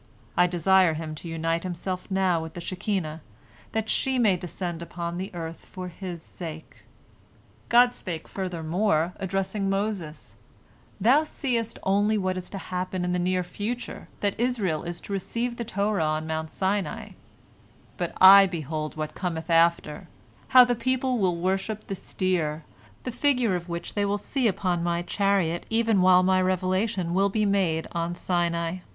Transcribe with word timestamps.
I 0.35 0.47
desire 0.47 0.95
him 0.95 1.13
to 1.13 1.27
unite 1.27 1.61
himself 1.61 2.09
now 2.09 2.41
with 2.41 2.55
the 2.55 2.59
Shekinah, 2.59 3.21
that 3.71 3.87
she 3.87 4.17
may 4.17 4.35
descend 4.35 4.81
upon 4.81 5.29
earth 5.35 5.65
for 5.67 5.89
his 5.89 6.23
sake." 6.23 6.77
God 7.69 7.93
spake 7.93 8.27
furthermore, 8.27 9.13
addressing 9.17 9.69
Moses, 9.69 10.37
"Thou 10.99 11.23
seest 11.23 11.77
only 11.83 12.17
what 12.17 12.35
is 12.35 12.49
to 12.49 12.57
happen 12.57 13.05
in 13.05 13.11
the 13.13 13.19
near 13.19 13.43
future, 13.43 14.07
that 14.21 14.39
Israel 14.39 14.81
is 14.81 15.01
to 15.01 15.13
receive 15.13 15.57
the 15.57 15.63
Torah 15.63 16.03
on 16.03 16.25
Mount 16.25 16.49
Sinai, 16.49 17.09
but 17.97 18.11
I 18.19 18.47
behold 18.47 18.97
what 18.97 19.13
cometh 19.13 19.51
after, 19.51 20.07
bow 20.51 20.63
the 20.63 20.73
people 20.73 21.19
will 21.19 21.35
worship 21.37 21.85
the 21.85 21.95
steer, 21.95 22.63
the 23.03 23.11
figure 23.11 23.55
of 23.55 23.69
which 23.69 23.93
they 23.93 24.05
will 24.05 24.17
see 24.17 24.47
upon 24.47 24.81
My 24.81 25.03
chariot, 25.03 25.67
even 25.69 26.01
while 26.01 26.23
My 26.23 26.41
revelation 26.41 27.13
will 27.13 27.29
be 27.29 27.45
made 27.45 27.87
on 27.91 28.15
Sinai. 28.15 28.77